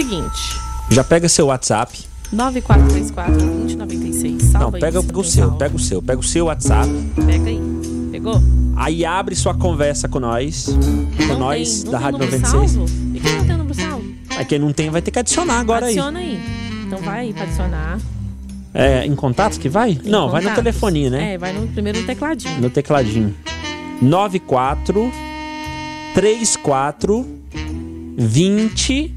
Seguinte, 0.00 0.56
Já 0.90 1.04
pega 1.04 1.28
seu 1.28 1.48
WhatsApp. 1.48 2.06
9434-2096. 2.34 4.40
Salva 4.40 4.70
Não, 4.70 4.74
aí, 4.76 4.80
pega, 4.80 5.02
pega 5.02 5.18
o 5.18 5.24
seu, 5.24 5.42
salvo. 5.42 5.58
pega 5.58 5.76
o 5.76 5.78
seu, 5.78 6.00
pega 6.02 6.20
o 6.20 6.22
seu 6.22 6.44
WhatsApp. 6.46 6.88
Pega 7.26 7.50
aí. 7.50 7.60
Pegou? 8.10 8.40
Aí 8.76 9.04
abre 9.04 9.34
sua 9.34 9.52
conversa 9.54 10.08
com 10.08 10.18
nós. 10.18 10.68
Com 11.18 11.26
Não 11.26 11.38
nós 11.38 11.82
tem, 11.82 11.92
da 11.92 11.98
Rádio 11.98 12.18
número 12.18 12.38
96. 12.40 12.70
salvo? 12.72 12.90
E 13.14 13.20
quem 13.20 13.34
não 13.36 13.44
tem 13.44 13.54
o 13.54 13.58
número 13.58 13.74
salvo? 13.74 14.14
Aí 14.38 14.44
quem 14.46 14.58
não 14.58 14.72
tem 14.72 14.88
vai 14.88 15.02
ter 15.02 15.10
que 15.10 15.18
adicionar 15.18 15.60
agora 15.60 15.84
Adiciona 15.84 16.18
aí. 16.18 16.40
Então 16.86 16.98
vai 17.00 17.20
aí 17.20 17.34
pra 17.34 17.42
adicionar. 17.42 18.00
aí. 18.72 18.72
É, 18.72 19.04
em 19.04 19.14
contatos 19.14 19.58
que 19.58 19.68
vai? 19.68 20.00
Em 20.02 20.08
não, 20.08 20.30
vai 20.30 20.40
no 20.40 20.48
contatos. 20.48 20.64
telefoninho, 20.64 21.10
né? 21.10 21.34
É, 21.34 21.38
vai 21.38 21.52
no, 21.52 21.66
primeiro 21.68 22.00
no 22.00 22.06
tecladinho. 22.06 22.58
No 22.58 22.70
tecladinho. 22.70 23.34
94 24.00 25.12
34 26.14 27.26
20 28.16 29.14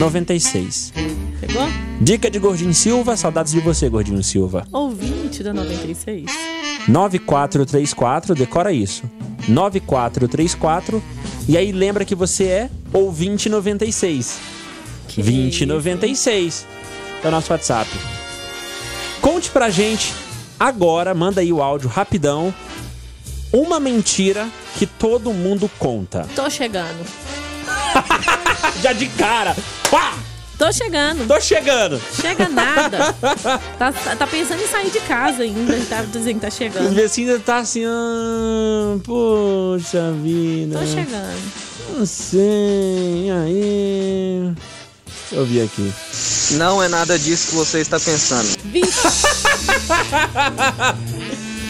96. 0.00 0.94
Pegou? 1.42 1.62
Dica 2.00 2.30
de 2.30 2.38
Gordinho 2.38 2.72
Silva, 2.72 3.18
saudades 3.18 3.52
de 3.52 3.60
você, 3.60 3.86
Gordinho 3.86 4.22
Silva. 4.22 4.66
Ouvinte 4.72 5.42
da 5.42 5.52
96. 5.52 6.24
9434, 6.88 8.34
decora 8.34 8.72
isso. 8.72 9.02
9434. 9.46 11.02
E 11.46 11.58
aí 11.58 11.70
lembra 11.70 12.06
que 12.06 12.14
você 12.14 12.44
é 12.44 12.70
ouvinte 12.94 13.50
96. 13.50 14.38
Que 15.06 15.22
2096 15.22 16.66
é 17.22 17.28
o 17.28 17.30
nosso 17.30 17.52
WhatsApp. 17.52 17.90
Conte 19.20 19.50
pra 19.50 19.68
gente 19.68 20.14
agora, 20.58 21.12
manda 21.12 21.42
aí 21.42 21.52
o 21.52 21.62
áudio 21.62 21.90
rapidão. 21.90 22.54
Uma 23.52 23.78
mentira 23.78 24.48
que 24.78 24.86
todo 24.86 25.30
mundo 25.34 25.70
conta. 25.78 26.26
Tô 26.34 26.48
chegando. 26.48 27.04
Já 28.82 28.92
de 28.92 29.06
cara. 29.08 29.56
Pá! 29.90 30.14
Tô 30.58 30.70
chegando. 30.70 31.26
Tô 31.26 31.40
chegando. 31.40 31.98
Chega 32.20 32.46
nada. 32.50 33.14
tá, 33.78 33.90
tá 33.92 34.26
pensando 34.26 34.62
em 34.62 34.68
sair 34.68 34.90
de 34.90 35.00
casa 35.00 35.42
ainda. 35.42 35.78
Tá 35.88 36.02
dizendo 36.02 36.34
que 36.34 36.40
tá 36.40 36.48
O 36.48 36.50
chegando. 36.50 36.94
vizinho 36.94 37.40
tá 37.40 37.58
assim, 37.58 37.84
ah, 37.86 38.98
poxa 39.02 40.12
vida. 40.22 40.78
Tô 40.78 40.86
chegando. 40.86 41.40
Não 41.96 42.04
sei, 42.04 43.26
e 43.26 43.30
aí. 43.30 44.52
Deixa 45.06 45.34
eu 45.36 45.46
ver 45.46 45.62
aqui. 45.62 45.90
Não 46.56 46.82
é 46.82 46.88
nada 46.88 47.18
disso 47.18 47.48
que 47.48 47.54
você 47.54 47.78
está 47.80 47.98
pensando. 47.98 48.48
Vixe, 48.64 49.00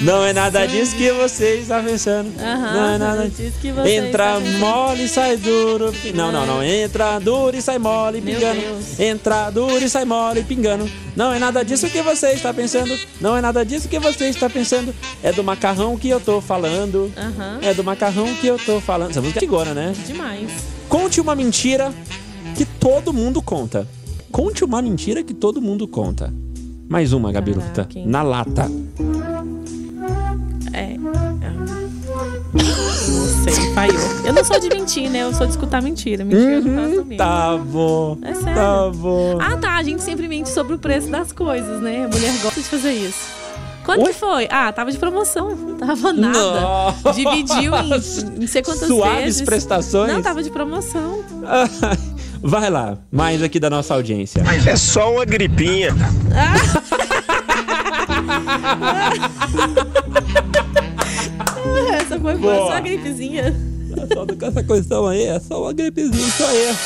Não 0.01 0.25
é 0.25 0.33
nada 0.33 0.67
disso 0.67 0.97
que 0.97 1.13
você 1.13 1.57
está 1.57 1.83
pensando. 1.83 2.31
Aham, 2.41 2.73
não 2.73 2.89
é 2.89 2.99
nada 2.99 3.29
disso 3.29 3.59
que 3.61 3.71
você 3.71 3.97
Entra 3.97 4.39
está 4.39 4.41
pensando. 4.41 4.59
mole 4.59 5.05
e 5.05 5.09
sai 5.09 5.37
duro. 5.37 5.93
Não, 6.15 6.33
não, 6.33 6.47
não. 6.47 6.63
Entra 6.63 7.19
duro 7.19 7.55
e 7.55 7.61
sai 7.61 7.79
mole 7.79 8.23
pingando. 8.23 8.61
Entra 8.99 9.51
duro 9.51 9.85
e 9.85 9.89
sai 9.91 10.07
mole 10.07 10.43
pingando. 10.43 10.91
Não 11.15 11.31
é 11.33 11.39
nada 11.39 11.63
disso 11.63 11.87
que 11.89 12.01
você 12.01 12.31
está 12.31 12.53
pensando. 12.55 12.99
Não 13.21 13.37
é 13.37 13.43
nada 13.43 13.63
disso 13.65 13.89
que 13.89 13.99
você 13.99 14.29
está 14.29 14.49
pensando. 14.49 14.95
É 15.23 15.33
do 15.33 15.45
macarrão 15.45 15.97
que 15.99 16.09
eu 16.09 16.19
tô 16.19 16.41
falando. 16.41 17.13
Aham. 17.17 17.59
É 17.61 17.75
do 17.75 17.85
macarrão 17.85 18.27
que 18.41 18.47
eu 18.47 18.59
tô 18.59 18.81
falando. 18.81 19.11
Essa 19.11 19.21
música 19.21 19.45
é 19.45 19.47
agora, 19.47 19.75
né? 19.75 19.93
demais. 20.07 20.51
Conte 20.89 21.21
uma 21.21 21.35
mentira 21.35 21.93
que 22.57 22.65
todo 22.65 23.13
mundo 23.13 23.43
conta. 23.43 23.87
Conte 24.33 24.65
uma 24.65 24.81
mentira 24.81 25.23
que 25.23 25.35
todo 25.35 25.61
mundo 25.61 25.87
conta. 25.87 26.33
Mais 26.89 27.13
uma, 27.13 27.31
Gabiruta. 27.31 27.87
Na 28.07 28.23
lata. 28.23 28.67
Sei, 33.43 33.75
falhou. 33.75 34.01
Eu 34.25 34.33
não 34.33 34.45
sou 34.45 34.59
de 34.61 34.69
mentir, 34.69 35.11
né? 35.11 35.23
Eu 35.23 35.35
sou 35.35 35.47
de 35.47 35.53
escutar 35.53 35.83
mentira. 35.83 36.25
Mentira 36.25 36.53
eu 36.53 36.63
não 36.63 36.83
faço 36.83 37.05
mesmo. 37.05 37.17
Tá 37.17 37.57
bom. 37.57 38.19
É 38.23 38.35
sério. 38.35 38.55
Tá 38.55 38.91
bom. 38.95 39.39
Ah, 39.41 39.57
tá. 39.57 39.77
A 39.77 39.83
gente 39.83 40.03
sempre 40.03 40.29
mente 40.29 40.49
sobre 40.49 40.75
o 40.75 40.79
preço 40.79 41.09
das 41.09 41.33
coisas, 41.33 41.81
né? 41.81 42.05
A 42.05 42.09
mulher 42.09 42.33
gosta 42.43 42.61
de 42.61 42.67
fazer 42.69 42.93
isso. 42.93 43.41
Quanto 43.85 44.03
Ué? 44.03 44.09
que 44.09 44.15
foi? 44.15 44.47
Ah, 44.51 44.71
tava 44.73 44.93
de 44.93 44.99
promoção. 44.99 45.55
Não 45.57 45.75
tava 45.77 46.13
nada. 46.13 46.39
Nossa. 46.39 47.13
Dividiu 47.13 47.75
em 47.77 47.89
não 48.41 48.47
sei 48.47 48.63
quantas 48.63 48.87
Suaves 48.87 49.25
vezes. 49.25 49.43
prestações. 49.43 50.13
Não, 50.13 50.23
tava 50.23 50.43
de 50.43 50.51
promoção. 50.51 51.21
Vai 52.43 52.71
lá, 52.71 52.97
mais 53.11 53.43
aqui 53.43 53.59
da 53.61 53.69
nossa 53.69 53.95
audiência. 53.95 54.43
É 54.67 54.77
só 54.77 55.13
uma 55.13 55.25
gripinha. 55.25 55.95
Essa 56.33 56.81
foi 62.31 62.39
boa, 62.39 62.55
Boa. 62.55 62.67
só 62.69 62.73
a 62.77 62.81
gripezinha. 62.81 63.55
Só 64.15 64.25
com 64.25 64.47
essa 64.47 64.63
questão 64.63 65.07
aí, 65.09 65.25
é 65.25 65.41
só 65.41 65.63
uma 65.63 65.73
gripezinha, 65.73 66.25
isso 66.27 66.45
aí. 66.45 66.77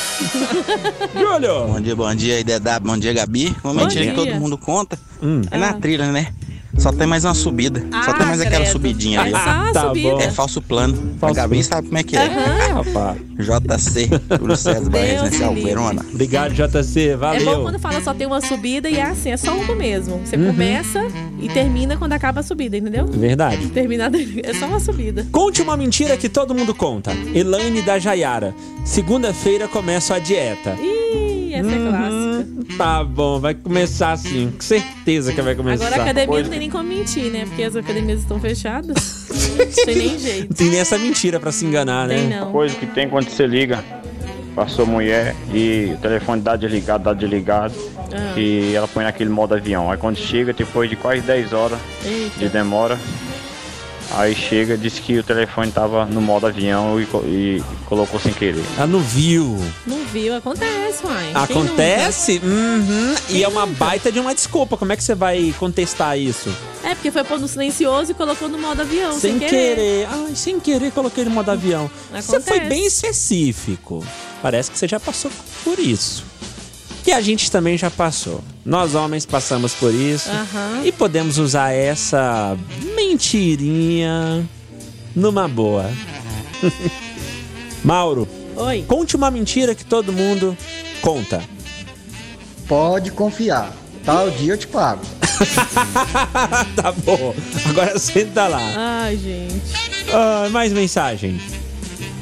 Júlio! 1.20 1.66
Bom 1.66 1.80
dia, 1.80 1.94
bom 1.96 2.14
dia, 2.14 2.40
IDW, 2.40 2.80
bom 2.82 2.96
dia, 2.96 3.12
Gabi. 3.12 3.54
Uma 3.62 3.74
mentira 3.74 4.06
que 4.06 4.14
todo 4.14 4.34
mundo 4.36 4.56
conta 4.56 4.98
Hum. 5.22 5.42
é 5.50 5.58
na 5.58 5.70
Ah. 5.70 5.72
trilha, 5.74 6.10
né? 6.10 6.32
Só 6.78 6.92
tem 6.92 7.06
mais 7.06 7.24
uma 7.24 7.34
subida. 7.34 7.80
Só 8.04 8.10
Ah, 8.10 8.14
tem 8.14 8.26
mais 8.26 8.40
aquela 8.40 8.56
credo. 8.62 8.72
subidinha 8.72 9.20
ali. 9.20 9.32
É 9.32 9.38
só 9.38 9.44
uma 9.50 9.72
Tá 9.72 9.80
subida. 9.88 10.22
É 10.22 10.30
falso 10.30 10.60
plano. 10.62 11.14
Falso 11.18 11.32
a 11.38 11.42
Gabi 11.42 11.56
plano. 11.56 11.64
sabe 11.64 11.86
como 11.88 11.98
é 11.98 12.02
que 12.02 12.16
é. 12.16 12.24
É, 12.64 12.72
rapaz. 12.72 13.18
JC, 13.36 14.08
Júlio 14.38 14.56
César 14.56 14.90
Barra 14.90 15.04
Deus 15.04 15.20
Residencial 15.22 15.50
me 15.50 15.54
livre. 15.56 15.70
Verona. 15.70 16.04
Obrigado, 16.12 16.52
JC. 16.54 17.08
É 17.08 17.14
bom 17.16 17.18
Valeu. 17.20 17.62
quando 17.62 17.78
fala 17.78 18.00
só 18.00 18.14
tem 18.14 18.26
uma 18.26 18.40
subida 18.40 18.88
e 18.88 18.96
é 18.96 19.02
assim, 19.02 19.30
é 19.30 19.36
só 19.36 19.52
uma 19.56 19.74
mesmo. 19.74 20.20
Você 20.24 20.36
Uhum. 20.36 20.46
começa 20.46 21.06
e 21.40 21.48
termina 21.48 21.96
quando 21.96 22.12
acaba 22.12 22.40
a 22.40 22.42
subida, 22.42 22.76
entendeu? 22.76 23.06
Verdade. 23.06 23.68
Terminada 23.68 24.18
é 24.42 24.54
só 24.54 24.66
uma 24.66 24.78
subida. 24.80 25.26
Conte 25.32 25.62
uma 25.62 25.76
mentira 25.76 26.16
que 26.16 26.28
todo 26.28 26.54
mundo 26.54 26.74
conta. 26.74 27.12
Elaine 27.34 27.82
da 27.82 27.98
Jaiara. 27.98 28.54
Segunda-feira 28.84 29.66
começo 29.66 30.12
a 30.14 30.18
dieta. 30.18 30.76
Ih, 30.80 31.03
essa 31.54 31.70
é 31.70 31.88
clássica. 31.88 32.76
Tá 32.76 33.04
bom, 33.04 33.38
vai 33.40 33.54
começar 33.54 34.12
assim. 34.12 34.50
Com 34.50 34.60
certeza 34.60 35.32
que 35.32 35.40
vai 35.42 35.54
começar. 35.54 35.86
Agora 35.86 36.00
a 36.00 36.04
academia 36.04 36.42
não 36.42 36.50
tem 36.50 36.58
nem 36.58 36.70
como 36.70 36.84
mentir, 36.88 37.30
né? 37.30 37.44
Porque 37.46 37.62
as 37.62 37.76
academias 37.76 38.20
estão 38.20 38.40
fechadas. 38.40 39.28
não 39.56 39.84
tem 39.84 39.96
nem 39.96 40.18
jeito. 40.18 40.48
Não 40.48 40.56
tem 40.56 40.70
nem 40.70 40.80
essa 40.80 40.98
mentira 40.98 41.38
pra 41.38 41.52
se 41.52 41.64
enganar, 41.64 42.08
Tem 42.08 42.26
né? 42.26 42.40
não. 42.40 42.52
Coisa 42.52 42.74
que 42.74 42.86
tem 42.86 43.08
quando 43.08 43.28
você 43.28 43.46
liga 43.46 43.84
pra 44.54 44.66
sua 44.68 44.84
mulher 44.86 45.34
e 45.52 45.92
o 45.94 45.98
telefone 45.98 46.40
dá 46.40 46.56
desligado, 46.56 47.04
dá 47.04 47.12
desligado. 47.12 47.74
Ah. 48.12 48.38
E 48.38 48.74
ela 48.74 48.86
põe 48.86 49.04
naquele 49.04 49.30
modo 49.30 49.54
avião. 49.54 49.90
Aí 49.90 49.98
quando 49.98 50.16
chega, 50.16 50.52
depois 50.52 50.88
de 50.88 50.96
quase 50.96 51.20
10 51.22 51.52
horas 51.52 51.78
de 52.02 52.08
Eita. 52.44 52.48
demora, 52.48 52.98
aí 54.12 54.34
chega, 54.34 54.76
diz 54.76 54.98
que 55.00 55.18
o 55.18 55.24
telefone 55.24 55.72
tava 55.72 56.04
no 56.06 56.20
modo 56.20 56.46
avião 56.46 57.00
e, 57.00 57.04
e 57.26 57.62
colocou 57.86 58.20
sem 58.20 58.32
querer. 58.32 58.62
Ela 58.76 58.86
não 58.86 59.00
viu. 59.00 59.56
Não 59.86 60.03
viu? 60.14 60.34
Acontece, 60.36 61.04
uai. 61.04 61.32
Quem 61.46 61.62
Acontece? 61.62 62.40
Uhum. 62.42 63.14
E 63.28 63.42
é 63.42 63.48
uma 63.48 63.66
baita 63.66 64.12
de 64.12 64.20
uma 64.20 64.32
desculpa. 64.32 64.76
Como 64.76 64.92
é 64.92 64.96
que 64.96 65.02
você 65.02 65.14
vai 65.14 65.52
contestar 65.58 66.16
isso? 66.16 66.54
É, 66.84 66.94
porque 66.94 67.10
foi 67.10 67.24
pôr 67.24 67.40
no 67.40 67.48
silencioso 67.48 68.12
e 68.12 68.14
colocou 68.14 68.48
no 68.48 68.56
modo 68.56 68.80
avião, 68.80 69.18
sem 69.18 69.38
sem, 69.38 69.48
querer. 69.48 70.06
Ai, 70.08 70.36
sem 70.36 70.60
querer 70.60 70.92
coloquei 70.92 71.24
no 71.24 71.30
modo 71.30 71.50
avião. 71.50 71.90
Você 72.12 72.40
foi 72.40 72.58
Acontece. 72.58 72.68
bem 72.68 72.86
específico. 72.86 74.06
Parece 74.40 74.70
que 74.70 74.78
você 74.78 74.86
já 74.86 75.00
passou 75.00 75.32
por 75.64 75.78
isso. 75.80 76.24
E 77.06 77.12
a 77.12 77.20
gente 77.20 77.50
também 77.50 77.76
já 77.76 77.90
passou. 77.90 78.40
Nós 78.64 78.94
homens 78.94 79.26
passamos 79.26 79.74
por 79.74 79.92
isso. 79.92 80.30
Aham. 80.30 80.82
E 80.84 80.92
podemos 80.92 81.38
usar 81.38 81.72
essa 81.72 82.56
mentirinha 82.94 84.48
numa 85.14 85.48
boa. 85.48 85.90
Mauro, 87.84 88.26
Oi. 88.56 88.84
conte 88.86 89.16
uma 89.16 89.30
mentira 89.30 89.74
que 89.74 89.84
todo 89.84 90.12
mundo 90.12 90.56
conta. 91.00 91.42
Pode 92.68 93.10
confiar. 93.10 93.72
Tal 94.04 94.30
dia 94.30 94.52
eu 94.54 94.58
te 94.58 94.66
pago. 94.66 95.02
tá 96.76 96.92
bom. 96.92 97.34
Agora 97.68 97.98
senta 97.98 98.46
lá. 98.46 98.60
Ai, 98.76 99.16
gente. 99.16 99.62
Ah, 100.12 100.48
mais 100.50 100.72
mensagem. 100.72 101.40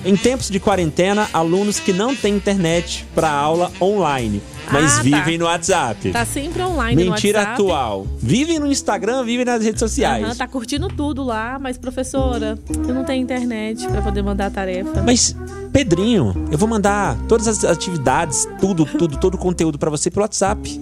Em 0.05 0.17
tempos 0.17 0.49
de 0.51 0.59
quarentena, 0.59 1.29
alunos 1.33 1.79
que 1.79 1.93
não 1.93 2.15
têm 2.15 2.35
internet 2.35 3.07
para 3.15 3.31
aula 3.31 3.71
online, 3.81 4.43
mas 4.71 4.95
Ah, 4.95 4.97
tá. 4.97 5.03
vivem 5.03 5.39
no 5.39 5.45
WhatsApp. 5.45 6.11
Tá 6.11 6.25
sempre 6.25 6.61
online 6.63 7.05
Mentira 7.05 7.41
no 7.41 7.45
WhatsApp. 7.47 7.63
atual. 7.63 8.07
Vivem 8.21 8.59
no 8.59 8.67
Instagram, 8.67 9.25
vivem 9.25 9.45
nas 9.45 9.63
redes 9.63 9.79
sociais. 9.79 10.25
Aham, 10.25 10.35
tá 10.35 10.49
curtindo 10.49 10.89
tudo 10.89 11.23
lá, 11.23 11.57
mas 11.61 11.79
professora, 11.79 12.59
eu 12.69 12.95
não 12.95 13.05
tenho 13.05 13.23
internet 13.23 13.87
pra 13.87 14.03
poder 14.03 14.23
mandar 14.23 14.47
a 14.47 14.51
tarefa. 14.51 15.03
Mas, 15.07 15.37
Pedrinho, 15.73 16.35
eu 16.51 16.59
vou 16.59 16.69
mandar 16.69 17.17
todas 17.29 17.49
as 17.49 17.65
atividades, 17.65 18.47
tudo, 18.61 18.85
tudo, 18.85 19.17
todo 19.17 19.35
o 19.35 19.39
conteúdo 19.39 19.79
para 19.79 19.89
você 19.91 20.11
pelo 20.11 20.23
WhatsApp. 20.23 20.81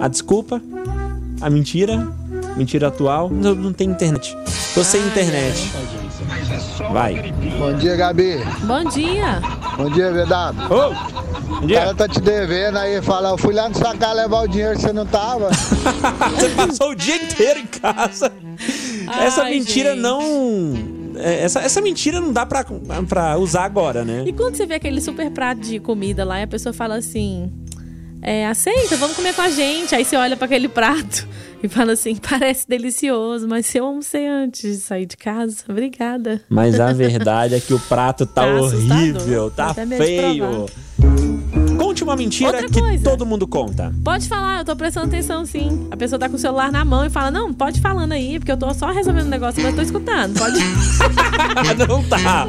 A 0.00 0.08
desculpa, 0.08 0.60
a 1.40 1.48
mentira, 1.48 2.06
mentira 2.56 2.88
atual, 2.88 3.30
não, 3.30 3.54
não 3.54 3.72
tem 3.72 3.88
internet. 3.88 4.36
Tô 4.74 4.84
sem 4.84 5.00
internet. 5.06 5.72
Vai. 6.92 7.32
Bom 7.58 7.72
dia, 7.78 7.96
Gabi. 7.96 8.36
Bom 8.64 8.84
dia. 8.84 9.40
Bom 9.76 9.90
dia, 9.90 10.12
verdade. 10.12 10.58
Ô, 10.64 10.90
bom 11.48 11.64
O 11.64 11.66
dia. 11.66 11.78
cara 11.80 11.94
tá 11.94 12.06
te 12.08 12.20
devendo 12.20 12.76
aí, 12.78 13.00
fala, 13.00 13.30
eu 13.30 13.38
fui 13.38 13.54
lá 13.54 13.68
no 13.70 13.74
sua 13.74 13.94
casa 13.96 14.12
levar 14.12 14.42
o 14.42 14.46
dinheiro 14.48 14.74
que 14.76 14.82
você 14.82 14.92
não 14.92 15.06
tava. 15.06 15.48
Você 16.36 16.48
passou 16.50 16.90
o 16.90 16.94
dia 16.94 17.16
inteiro 17.16 17.60
em 17.60 17.66
casa. 17.66 18.30
Essa 19.20 19.42
Ai, 19.44 19.52
mentira 19.54 19.90
gente. 19.92 20.02
não. 20.02 20.95
É, 21.18 21.42
essa, 21.42 21.60
essa 21.60 21.80
mentira 21.80 22.20
não 22.20 22.32
dá 22.32 22.44
pra, 22.46 22.64
pra 23.08 23.36
usar 23.38 23.64
agora, 23.64 24.04
né? 24.04 24.24
E 24.26 24.32
quando 24.32 24.56
você 24.56 24.66
vê 24.66 24.74
aquele 24.74 25.00
super 25.00 25.30
prato 25.30 25.60
de 25.60 25.78
comida 25.78 26.24
lá 26.24 26.40
e 26.40 26.42
a 26.42 26.46
pessoa 26.46 26.72
fala 26.72 26.96
assim: 26.96 27.50
é, 28.22 28.46
aceita, 28.46 28.96
vamos 28.96 29.16
comer 29.16 29.34
com 29.34 29.42
a 29.42 29.50
gente. 29.50 29.94
Aí 29.94 30.04
você 30.04 30.16
olha 30.16 30.36
pra 30.36 30.46
aquele 30.46 30.68
prato 30.68 31.26
e 31.62 31.68
fala 31.68 31.92
assim: 31.92 32.16
parece 32.16 32.66
delicioso, 32.68 33.46
mas 33.48 33.72
eu 33.74 33.86
almocei 33.86 34.26
antes 34.26 34.78
de 34.78 34.82
sair 34.82 35.06
de 35.06 35.16
casa, 35.16 35.56
obrigada. 35.68 36.40
Mas 36.48 36.80
a 36.80 36.92
verdade 36.94 37.54
é 37.54 37.60
que 37.60 37.74
o 37.74 37.80
prato 37.80 38.26
tá, 38.26 38.42
Tá 38.42 38.54
horrível, 38.54 39.50
tá 39.50 39.74
feio. 39.74 40.66
Conte 41.76 42.02
uma 42.02 42.16
mentira 42.16 42.50
Outra 42.52 42.68
que 42.68 42.80
coisa. 42.80 43.04
todo 43.04 43.24
mundo 43.26 43.46
conta. 43.46 43.92
Pode 44.04 44.28
falar, 44.28 44.58
eu 44.60 44.64
tô 44.64 44.74
prestando 44.76 45.06
atenção 45.06 45.44
sim. 45.44 45.86
A 45.90 45.96
pessoa 45.96 46.18
tá 46.18 46.28
com 46.28 46.36
o 46.36 46.38
celular 46.38 46.70
na 46.72 46.84
mão 46.84 47.04
e 47.04 47.10
fala: 47.10 47.30
não, 47.30 47.52
pode 47.52 47.80
falando 47.80 48.12
aí, 48.12 48.38
porque 48.38 48.52
eu 48.52 48.56
tô 48.56 48.72
só 48.74 48.90
resolvendo 48.90 49.26
um 49.26 49.30
negócio, 49.30 49.62
mas 49.62 49.70
eu 49.72 49.76
tô 49.76 49.82
escutando. 49.82 50.38
Pode. 50.38 50.58
não 51.88 52.02
tá. 52.04 52.46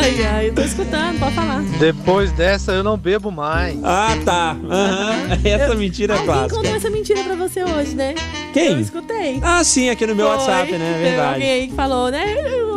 ai, 0.00 0.24
ai, 0.26 0.48
eu 0.48 0.54
tô 0.54 0.62
escutando, 0.62 1.18
pode 1.18 1.34
falar. 1.34 1.62
Depois 1.78 2.32
dessa 2.32 2.72
eu 2.72 2.82
não 2.82 2.96
bebo 2.96 3.30
mais. 3.30 3.78
Ah, 3.84 4.16
tá. 4.24 4.56
Aham. 4.68 5.38
Essa 5.44 5.74
mentira 5.74 6.14
é 6.14 6.24
clássica. 6.24 6.56
contou 6.56 6.74
essa 6.74 6.90
mentira 6.90 7.22
pra 7.24 7.34
você 7.36 7.62
hoje, 7.62 7.94
né? 7.94 8.14
Quem? 8.52 8.72
Eu 8.72 8.80
escutei. 8.80 9.38
Ah, 9.42 9.62
sim, 9.62 9.88
aqui 9.90 10.06
no 10.06 10.14
meu 10.14 10.26
Foi. 10.26 10.36
WhatsApp, 10.36 10.72
né? 10.72 10.94
É 10.96 11.02
verdade. 11.02 11.34
alguém 11.34 11.50
aí 11.50 11.68
que 11.68 11.74
falou, 11.74 12.10
né? 12.10 12.24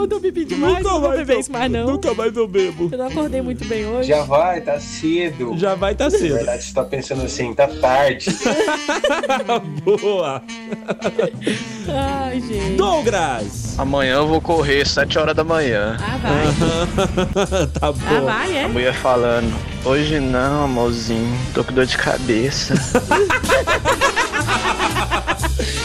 Eu 0.01 0.07
não 0.07 0.19
bebi 0.19 0.45
demais, 0.45 0.83
não 0.83 0.99
vou 0.99 1.11
beber 1.11 1.39
isso 1.39 1.51
mais 1.51 1.71
não. 1.71 1.85
Nunca 1.85 2.13
mais 2.15 2.35
eu 2.35 2.47
bebo. 2.47 2.89
Eu 2.91 2.97
não 2.97 3.07
acordei 3.07 3.39
muito 3.41 3.63
bem 3.65 3.85
hoje. 3.85 4.09
Já 4.09 4.23
vai, 4.23 4.59
tá 4.59 4.79
cedo. 4.79 5.53
Já 5.57 5.75
vai 5.75 5.93
tá 5.93 6.05
Na 6.05 6.09
cedo. 6.11 6.33
verdade, 6.33 6.63
você 6.63 6.73
tá 6.73 6.83
pensando 6.83 7.23
assim, 7.23 7.53
tá 7.53 7.67
tarde. 7.67 8.25
Boa. 9.85 10.41
Ai, 11.87 12.41
gente. 12.41 12.75
Douglas. 12.77 13.77
Amanhã 13.77 14.15
eu 14.15 14.27
vou 14.27 14.41
correr 14.41 14.87
7 14.87 15.19
horas 15.19 15.35
da 15.35 15.43
manhã. 15.43 15.97
Ah, 15.99 16.17
vai. 16.17 17.67
tá 17.79 17.91
bom. 17.91 17.99
Ah, 18.07 18.21
vai, 18.21 18.57
é? 18.57 18.63
A 18.65 18.69
mulher 18.69 18.93
falando, 18.95 19.53
hoje 19.85 20.19
não, 20.19 20.63
amorzinho, 20.63 21.37
tô 21.53 21.63
com 21.63 21.73
dor 21.73 21.85
de 21.85 21.97
cabeça. 21.97 22.73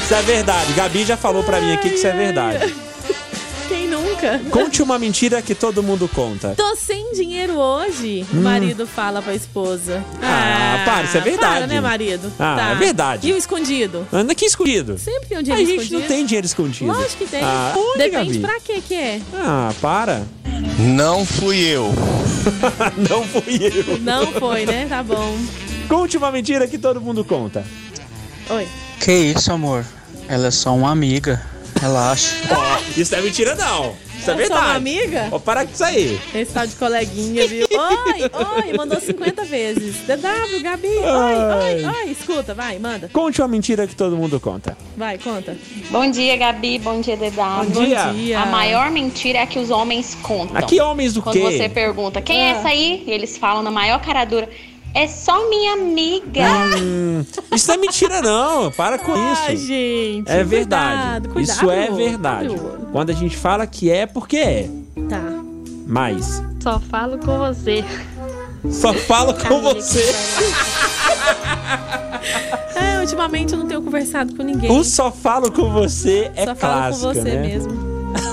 Isso 0.03 0.15
é 0.15 0.23
verdade. 0.23 0.73
Gabi 0.75 1.05
já 1.05 1.17
falou 1.17 1.43
pra 1.43 1.61
mim 1.61 1.73
aqui 1.75 1.89
que 1.91 1.97
isso 1.97 2.07
é 2.07 2.13
verdade. 2.13 2.73
Nunca? 4.17 4.41
Conte 4.51 4.83
uma 4.83 4.99
mentira 4.99 5.43
que 5.43 5.55
todo 5.55 5.83
mundo 5.83 6.09
conta. 6.13 6.55
Tô 6.57 6.75
sem 6.77 7.13
dinheiro 7.13 7.55
hoje, 7.57 8.27
o 8.33 8.37
Hum. 8.37 8.43
marido 8.43 8.87
fala 8.87 9.21
pra 9.21 9.35
esposa. 9.35 10.03
Ah, 10.23 10.83
para, 10.85 11.05
isso 11.05 11.17
é 11.19 11.21
verdade. 11.21 11.55
Para, 11.55 11.67
né, 11.67 11.81
marido? 11.81 12.33
Ah, 12.39 12.73
é 12.73 12.75
verdade. 12.77 13.29
E 13.29 13.33
o 13.33 13.37
escondido? 13.37 14.07
Anda 14.13 14.33
aqui 14.33 14.47
escondido. 14.47 14.99
Sempre 14.99 15.29
tem 15.29 15.37
um 15.37 15.41
A 15.41 15.43
dinheiro 15.43 15.67
gente 15.67 15.77
escondido. 15.83 16.01
não 16.01 16.09
tem 16.09 16.27
dinheiro 16.27 16.47
escondido. 16.47 16.87
Lógico 16.93 17.17
que 17.25 17.27
tem. 17.31 17.43
Ah, 17.43 17.75
onde, 17.77 17.99
Depende 17.99 18.39
Gabi? 18.39 18.39
pra 18.41 18.61
que 18.61 18.81
que 18.81 18.95
é. 18.95 19.21
Ah, 19.35 19.73
para. 19.81 20.23
Não 20.79 21.25
fui 21.27 21.59
eu. 21.59 21.93
não 23.09 23.23
fui 23.25 23.59
eu. 23.61 23.99
Não 23.99 24.33
foi, 24.33 24.65
né? 24.67 24.87
Tá 24.89 25.03
bom. 25.03 25.37
Conte 25.89 26.17
uma 26.17 26.33
mentira 26.33 26.67
que 26.67 26.79
todo 26.79 27.01
mundo 27.01 27.25
conta. 27.25 27.65
Oi. 28.51 28.67
Que 29.01 29.13
isso, 29.13 29.53
amor? 29.53 29.85
Ela 30.29 30.49
é 30.49 30.51
só 30.51 30.75
uma 30.75 30.91
amiga. 30.91 31.45
Relaxa. 31.81 32.35
Ó, 32.51 32.79
isso 32.99 33.13
não 33.13 33.19
é 33.19 33.23
mentira, 33.23 33.55
não. 33.55 33.95
Isso 34.27 34.31
é 34.31 34.35
sou 34.35 34.37
verdade. 34.37 34.65
uma 34.67 34.75
amiga? 34.75 35.29
Ó, 35.31 35.39
para 35.39 35.65
com 35.65 35.73
isso 35.73 35.85
aí. 35.85 36.21
Esse 36.35 36.53
tal 36.53 36.67
de 36.67 36.75
coleguinha, 36.75 37.47
viu? 37.47 37.67
Oi, 37.71 38.71
oi, 38.71 38.77
mandou 38.77 39.01
50 39.01 39.45
vezes. 39.45 39.97
DW, 40.07 40.63
Gabi, 40.63 40.89
oi, 40.89 41.05
oi, 41.05 41.85
oi. 41.85 42.11
Escuta, 42.11 42.55
vai, 42.55 42.79
manda. 42.79 43.09
Conte 43.13 43.41
uma 43.41 43.49
mentira 43.49 43.87
que 43.87 43.95
todo 43.95 44.17
mundo 44.17 44.41
conta. 44.41 44.77
Vai, 44.97 45.19
conta. 45.19 45.57
Bom 45.91 46.11
dia, 46.11 46.37
Gabi. 46.37 46.79
Bom 46.79 47.01
dia, 47.01 47.17
DW. 47.17 47.31
Bom 47.73 47.85
dia. 47.85 48.05
dia. 48.13 48.41
A 48.41 48.47
maior 48.47 48.91
mentira 48.91 49.41
é 49.41 49.47
que 49.47 49.59
os 49.59 49.71
homens 49.71 50.17
contam. 50.23 50.57
Aqui 50.57 50.81
homens 50.81 51.15
do 51.15 51.23
Quando 51.23 51.35
quê? 51.35 51.41
você 51.43 51.69
pergunta, 51.69 52.21
quem 52.21 52.41
é 52.47 52.51
essa 52.51 52.69
aí? 52.69 53.05
E 53.07 53.11
eles 53.11 53.37
falam 53.37 53.63
na 53.63 53.71
maior 53.71 54.01
cara 54.01 54.25
dura, 54.25 54.49
é 54.97 55.09
só 55.09 55.49
minha 55.49 55.75
amiga. 55.75 56.43
Hum, 56.81 57.25
isso 57.55 57.69
não 57.69 57.75
é 57.75 57.79
mentira, 57.79 58.23
não. 58.23 58.71
Para 58.73 58.99
com 58.99 59.13
Ai, 59.13 59.55
isso. 59.55 59.67
gente. 59.67 60.29
É 60.31 60.43
verdade. 60.43 61.29
Cuidado, 61.29 61.29
cuidado. 61.31 61.57
Isso 61.57 61.71
é 61.71 61.91
verdade. 61.91 62.57
Quando 62.93 63.11
a 63.11 63.15
gente 63.15 63.37
fala 63.37 63.67
que 63.67 63.91
é, 63.91 64.07
porque 64.07 64.37
é. 64.39 64.71
Tá. 65.09 65.23
Mas 65.87 66.43
Só 66.63 66.81
falo 66.81 67.19
com 67.19 67.39
você. 67.39 67.85
só 68.71 68.93
falo 68.95 69.35
com 69.35 69.61
você. 69.61 70.03
É, 72.75 73.01
ultimamente 73.01 73.53
eu 73.53 73.59
não 73.61 73.67
tenho 73.67 73.81
conversado 73.83 74.35
com 74.35 74.43
ninguém. 74.43 74.71
O 74.71 74.83
só 74.85 75.11
falo 75.11 75.51
com 75.51 75.71
você 75.73 76.31
é 76.35 76.45
Só 76.45 76.55
falo 76.55 76.73
clássico, 76.75 77.07
com 77.07 77.15
você 77.15 77.23
né? 77.23 77.47
mesmo. 77.47 77.73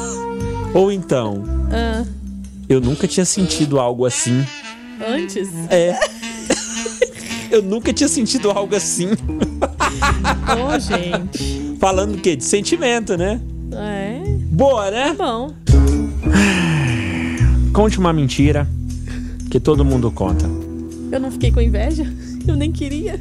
Ou 0.74 0.92
então, 0.92 1.44
Ah, 1.72 2.04
eu 2.68 2.82
nunca 2.82 3.08
tinha 3.08 3.26
sentido 3.26 3.80
algo 3.80 4.06
assim. 4.06 4.46
antes? 5.08 5.50
É. 5.70 5.98
eu 7.54 7.62
nunca 7.62 7.94
tinha 7.94 8.10
sentido 8.10 8.50
algo 8.50 8.76
assim. 8.76 9.10
Ô, 9.12 10.80
gente. 10.80 11.78
Falando 11.80 12.16
o 12.16 12.18
quê? 12.18 12.36
De 12.36 12.44
sentimento, 12.44 13.16
né? 13.16 13.40
É. 13.74 14.24
Boa, 14.52 14.90
né? 14.90 15.14
Bom. 15.16 15.54
Conte 17.72 18.00
uma 18.00 18.12
mentira 18.12 18.68
que 19.52 19.60
todo 19.60 19.86
mundo 19.86 20.10
conta. 20.12 20.46
Eu 21.12 21.20
não 21.20 21.32
fiquei 21.32 21.52
com 21.52 21.62
inveja? 21.62 22.12
Eu 22.48 22.56
nem 22.56 22.72
queria. 22.72 23.20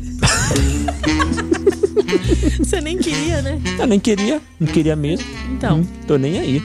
Você 2.58 2.80
nem 2.80 2.96
queria, 2.96 3.42
né? 3.42 3.60
Eu 3.78 3.86
nem 3.86 4.00
queria, 4.00 4.40
não 4.58 4.66
queria 4.66 4.96
mesmo. 4.96 5.26
Então. 5.50 5.80
Hum, 5.80 5.86
tô 6.06 6.16
nem 6.16 6.38
aí. 6.38 6.62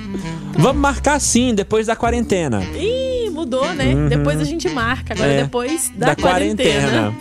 Vamos 0.58 0.82
marcar 0.82 1.20
sim, 1.20 1.54
depois 1.54 1.88
da 1.88 1.96
quarentena. 1.96 2.62
Ih, 2.76 3.30
mudou, 3.30 3.74
né? 3.74 3.94
Uhum. 3.94 4.08
Depois 4.08 4.40
a 4.40 4.44
gente 4.44 4.68
marca. 4.70 5.14
Agora 5.14 5.32
É, 5.32 5.44
depois 5.44 5.92
da, 5.96 6.16
quarentena. 6.16 7.14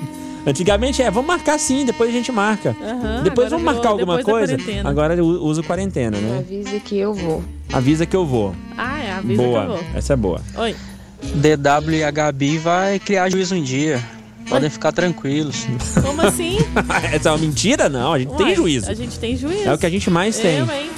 Antigamente 0.47 1.03
é, 1.03 1.11
vamos 1.11 1.27
marcar 1.27 1.59
sim, 1.59 1.85
depois 1.85 2.09
a 2.09 2.13
gente 2.13 2.31
marca. 2.31 2.77
Aham, 2.81 3.23
depois 3.25 3.51
vamos 3.51 3.65
marcar 3.65 3.81
virou 3.81 3.99
alguma 3.99 4.23
coisa. 4.23 4.57
quarentena. 4.57 4.89
Agora 4.89 5.15
eu 5.17 5.27
uso 5.27 5.63
quarentena, 5.65 6.17
né? 6.19 6.39
Avisa 6.39 6.79
que 6.79 6.97
eu 6.97 7.13
vou. 7.13 7.43
Avisa 7.73 8.07
que 8.07 8.15
eu 8.15 8.25
vou. 8.25 8.55
Ah, 8.79 8.99
é, 9.01 9.13
avisa 9.13 9.43
boa. 9.43 9.61
que 9.61 9.67
eu 9.67 9.77
vou. 9.77 9.85
Essa 9.95 10.13
é 10.13 10.17
boa. 10.17 10.41
Oi. 10.57 10.77
DW 11.35 11.95
e 11.97 12.05
a 12.05 12.11
Gabi 12.13 12.59
vai 12.59 13.01
criar 13.01 13.29
juízo 13.29 13.57
um 13.57 13.63
dia. 13.63 14.01
Podem 14.49 14.71
ficar 14.71 14.93
tranquilos. 14.93 15.67
Como 16.01 16.23
assim? 16.23 16.59
Essa 17.13 17.31
é 17.31 17.33
uma 17.33 17.39
mentira? 17.39 17.89
Não, 17.89 18.13
a 18.13 18.19
gente 18.21 18.33
tem 18.37 18.47
Uai, 18.47 18.55
juízo. 18.55 18.89
A 18.89 18.95
gente 18.95 19.19
tem 19.19 19.37
juízo. 19.37 19.69
É 19.69 19.75
o 19.75 19.79
que 19.79 19.87
a 19.87 19.91
gente 19.91 20.09
mais 20.09 20.39
tem. 20.39 20.59
Eu, 20.59 20.71
hein? 20.71 20.91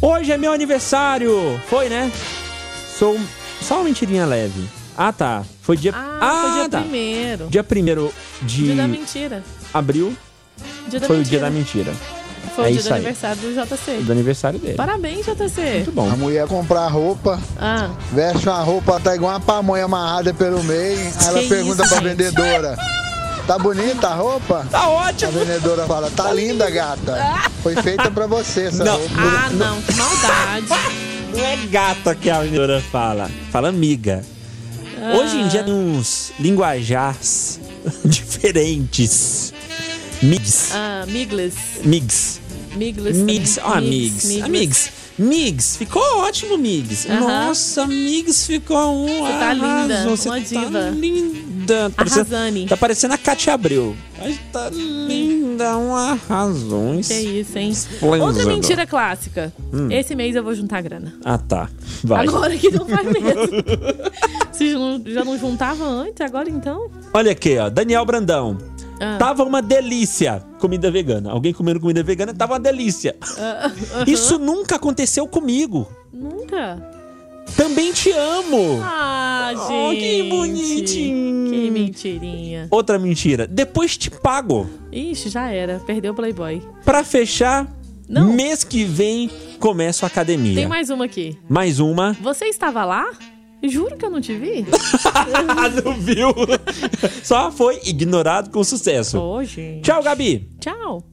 Hoje 0.00 0.32
é 0.32 0.38
meu 0.38 0.50
aniversário. 0.50 1.60
Foi, 1.68 1.90
né? 1.90 2.10
Sou 2.98 3.20
só 3.60 3.76
uma 3.76 3.84
mentirinha 3.84 4.24
leve. 4.24 4.79
Ah, 5.02 5.12
tá. 5.14 5.42
Foi 5.62 5.78
dia. 5.78 5.94
Ah, 5.96 6.42
foi 6.42 6.52
dia 6.60 6.68
tá. 6.68 6.80
primeiro. 6.82 7.46
Dia 7.48 7.64
primeiro 7.64 8.12
de 8.42 8.64
Dia 8.64 8.74
da 8.74 8.86
mentira. 8.86 9.42
abril 9.72 10.14
Dia 10.88 11.00
da 11.00 11.06
foi 11.06 11.16
o 11.16 11.18
mentira. 11.20 11.38
dia 11.38 11.40
da 11.40 11.50
mentira. 11.50 11.92
Foi 12.54 12.64
É 12.64 12.68
o 12.68 12.70
dia 12.72 12.80
isso 12.80 12.88
do 12.88 12.94
aí. 12.94 12.98
aniversário 13.00 13.40
do 13.40 13.54
JC. 13.54 13.92
Do 14.02 14.12
aniversário 14.12 14.58
dele. 14.58 14.74
Parabéns, 14.74 15.24
JC. 15.24 15.62
Muito 15.76 15.92
bom. 15.92 16.10
A 16.10 16.16
mulher 16.16 16.46
comprar 16.46 16.86
roupa, 16.88 17.40
Ah, 17.58 17.88
veste 18.12 18.46
uma 18.46 18.60
roupa, 18.60 19.00
tá 19.00 19.14
igual 19.14 19.32
uma 19.32 19.40
pamonha 19.40 19.86
amarrada 19.86 20.34
pelo 20.34 20.62
meio. 20.64 20.98
Aí 20.98 21.26
ela 21.28 21.40
Que 21.40 21.48
pergunta 21.48 21.82
isso, 21.82 21.94
pra 21.94 22.02
gente? 22.02 22.16
vendedora: 22.16 22.76
Tá 23.46 23.58
bonita 23.58 24.06
a 24.08 24.14
roupa? 24.14 24.66
Tá 24.70 24.86
ótimo. 24.86 25.30
A 25.30 25.44
vendedora 25.44 25.86
fala: 25.86 26.10
Tá 26.10 26.30
linda, 26.30 26.68
gata. 26.68 27.16
Foi 27.62 27.74
feita 27.76 28.10
pra 28.10 28.26
você 28.26 28.64
essa 28.64 28.84
Não. 28.84 28.98
roupa. 28.98 29.14
ah 29.16 29.48
não, 29.50 29.80
que 29.80 29.94
maldade. 29.94 30.66
Não 31.32 31.38
é 31.46 31.56
gata 31.70 32.14
que 32.14 32.28
a 32.28 32.40
vendedora 32.42 32.82
fala. 32.92 33.30
Fala 33.50 33.68
amiga. 33.70 34.22
Hoje 35.18 35.36
em 35.36 35.48
dia 35.48 35.62
tem 35.64 35.72
uns 35.74 36.32
linguajars 36.38 37.58
diferentes. 38.04 39.52
Migs. 40.22 40.70
Ah, 40.74 41.04
Miglis. 41.08 41.54
Migs. 41.84 42.40
Miglis. 42.76 43.16
Migs. 43.16 43.58
Ó, 43.62 43.80
Migs. 43.80 44.24
Migs. 44.48 44.90
Migs. 45.18 45.76
Ficou 45.76 46.02
ótimo, 46.20 46.56
Migs. 46.56 47.06
Aham. 47.06 47.20
Nossa, 47.46 47.86
Migs 47.86 48.46
ficou 48.46 49.06
um 49.06 49.06
Você 49.26 49.32
tá 49.38 49.52
linda, 49.54 49.94
arraso. 49.94 50.08
Você 50.10 50.28
uma 50.28 50.40
tá 50.40 50.44
diva. 50.64 50.90
linda. 50.90 51.40
Tá 51.70 51.90
parecendo, 51.96 52.20
Arrasane. 52.34 52.66
tá 52.66 52.76
parecendo 52.76 53.14
a 53.14 53.18
Katia 53.18 53.54
Abreu. 53.54 53.94
Mas 54.18 54.36
tá 54.52 54.70
linda, 54.70 55.76
um 55.78 55.94
arraso. 55.94 56.74
Um 56.76 57.00
Que 57.00 57.14
isso, 57.14 57.56
hein? 57.58 57.70
esplêndido. 57.70 58.24
Outra 58.24 58.44
mentira 58.46 58.86
clássica. 58.86 59.52
Hum. 59.72 59.88
Esse 59.90 60.14
mês 60.14 60.34
eu 60.34 60.42
vou 60.42 60.54
juntar 60.54 60.80
grana. 60.82 61.14
Ah, 61.24 61.38
tá. 61.38 61.68
Vai. 62.02 62.26
Agora 62.26 62.56
que 62.56 62.70
não 62.70 62.84
vai 62.86 63.04
mesmo. 63.04 63.22
Vocês 64.60 64.74
não- 64.74 65.02
já 65.06 65.24
não 65.24 65.38
juntavam 65.38 65.88
antes, 65.88 66.20
agora 66.20 66.50
então? 66.50 66.90
Olha 67.14 67.32
aqui, 67.32 67.56
ó. 67.58 67.70
Daniel 67.70 68.04
Brandão. 68.04 68.58
Ah. 69.00 69.16
Tava 69.18 69.42
uma 69.44 69.62
delícia 69.62 70.44
comida 70.58 70.90
vegana. 70.90 71.30
Alguém 71.30 71.54
comendo 71.54 71.80
comida 71.80 72.02
vegana 72.02 72.34
tava 72.34 72.52
uma 72.54 72.60
delícia. 72.60 73.16
Ah, 73.38 73.70
aham. 73.94 74.04
Isso 74.06 74.38
nunca 74.38 74.76
aconteceu 74.76 75.26
comigo. 75.26 75.88
Nunca. 76.12 76.76
Também 77.56 77.92
te 77.92 78.10
amo. 78.12 78.78
Ah, 78.82 79.52
gente. 79.54 79.72
Oh, 79.72 79.90
que 79.98 80.22
bonitinho. 80.28 81.50
Que 81.50 81.70
mentirinha. 81.70 82.68
Outra 82.70 82.98
mentira. 82.98 83.46
Depois 83.46 83.96
te 83.96 84.10
pago. 84.10 84.68
Ixi, 84.92 85.30
já 85.30 85.48
era. 85.50 85.80
Perdeu 85.80 86.12
o 86.12 86.14
Playboy. 86.14 86.62
Pra 86.84 87.02
fechar, 87.02 87.66
Não. 88.08 88.32
Mês 88.32 88.64
que 88.64 88.84
vem 88.84 89.30
começo 89.58 90.04
a 90.04 90.08
academia. 90.08 90.54
Tem 90.56 90.66
mais 90.68 90.90
uma 90.90 91.04
aqui. 91.06 91.38
Mais 91.48 91.78
uma. 91.80 92.12
Você 92.20 92.46
estava 92.46 92.84
lá? 92.84 93.06
Juro 93.62 93.96
que 93.96 94.04
eu 94.04 94.10
não 94.10 94.20
te 94.20 94.34
vi. 94.34 94.64
não 95.84 95.94
viu? 95.94 96.28
Só 97.22 97.50
foi 97.52 97.80
ignorado 97.84 98.50
com 98.50 98.64
sucesso. 98.64 99.20
Ô, 99.20 99.42
gente. 99.44 99.82
Tchau, 99.82 100.02
Gabi. 100.02 100.48
Tchau. 100.58 101.04